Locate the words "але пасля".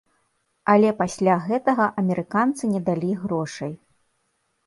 0.73-1.33